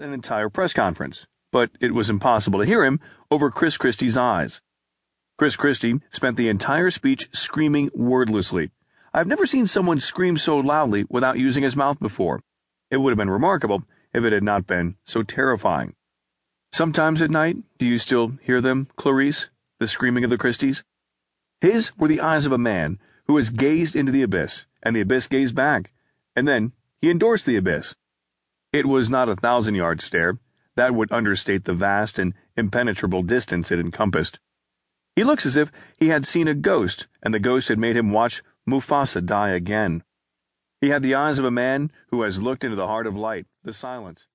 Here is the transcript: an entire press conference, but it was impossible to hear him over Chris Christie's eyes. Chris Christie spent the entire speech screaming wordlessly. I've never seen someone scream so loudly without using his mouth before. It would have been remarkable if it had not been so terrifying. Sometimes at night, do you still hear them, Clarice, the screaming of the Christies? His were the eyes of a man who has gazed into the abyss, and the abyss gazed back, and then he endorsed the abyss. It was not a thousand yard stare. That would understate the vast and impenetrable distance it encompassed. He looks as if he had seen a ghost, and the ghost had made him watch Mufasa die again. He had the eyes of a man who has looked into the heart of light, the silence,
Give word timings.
an 0.00 0.12
entire 0.12 0.48
press 0.48 0.72
conference, 0.72 1.26
but 1.52 1.70
it 1.80 1.94
was 1.94 2.10
impossible 2.10 2.60
to 2.60 2.66
hear 2.66 2.84
him 2.84 3.00
over 3.30 3.50
Chris 3.50 3.76
Christie's 3.76 4.16
eyes. 4.16 4.60
Chris 5.38 5.56
Christie 5.56 6.00
spent 6.10 6.36
the 6.36 6.48
entire 6.48 6.90
speech 6.90 7.28
screaming 7.32 7.90
wordlessly. 7.94 8.70
I've 9.12 9.26
never 9.26 9.46
seen 9.46 9.66
someone 9.66 10.00
scream 10.00 10.38
so 10.38 10.58
loudly 10.58 11.04
without 11.08 11.38
using 11.38 11.62
his 11.62 11.76
mouth 11.76 11.98
before. 11.98 12.42
It 12.90 12.98
would 12.98 13.10
have 13.10 13.18
been 13.18 13.30
remarkable 13.30 13.84
if 14.12 14.24
it 14.24 14.32
had 14.32 14.42
not 14.42 14.66
been 14.66 14.96
so 15.04 15.22
terrifying. 15.22 15.94
Sometimes 16.72 17.20
at 17.20 17.30
night, 17.30 17.56
do 17.78 17.86
you 17.86 17.98
still 17.98 18.38
hear 18.42 18.60
them, 18.60 18.88
Clarice, 18.96 19.48
the 19.78 19.88
screaming 19.88 20.24
of 20.24 20.30
the 20.30 20.38
Christies? 20.38 20.84
His 21.60 21.96
were 21.96 22.08
the 22.08 22.20
eyes 22.20 22.46
of 22.46 22.52
a 22.52 22.58
man 22.58 22.98
who 23.26 23.36
has 23.36 23.50
gazed 23.50 23.96
into 23.96 24.12
the 24.12 24.22
abyss, 24.22 24.66
and 24.82 24.94
the 24.94 25.00
abyss 25.00 25.26
gazed 25.26 25.54
back, 25.54 25.92
and 26.36 26.46
then 26.46 26.72
he 27.00 27.10
endorsed 27.10 27.46
the 27.46 27.56
abyss. 27.56 27.94
It 28.72 28.86
was 28.86 29.10
not 29.10 29.28
a 29.28 29.34
thousand 29.34 29.74
yard 29.74 30.00
stare. 30.00 30.38
That 30.76 30.94
would 30.94 31.10
understate 31.10 31.64
the 31.64 31.74
vast 31.74 32.18
and 32.18 32.34
impenetrable 32.56 33.22
distance 33.22 33.72
it 33.72 33.80
encompassed. 33.80 34.38
He 35.16 35.24
looks 35.24 35.44
as 35.44 35.56
if 35.56 35.72
he 35.98 36.08
had 36.08 36.24
seen 36.24 36.46
a 36.46 36.54
ghost, 36.54 37.08
and 37.22 37.34
the 37.34 37.40
ghost 37.40 37.68
had 37.68 37.78
made 37.78 37.96
him 37.96 38.12
watch 38.12 38.42
Mufasa 38.66 39.20
die 39.20 39.50
again. 39.50 40.04
He 40.80 40.90
had 40.90 41.02
the 41.02 41.16
eyes 41.16 41.38
of 41.38 41.44
a 41.44 41.50
man 41.50 41.90
who 42.10 42.22
has 42.22 42.40
looked 42.40 42.62
into 42.62 42.76
the 42.76 42.86
heart 42.86 43.08
of 43.08 43.16
light, 43.16 43.46
the 43.64 43.72
silence, 43.72 44.28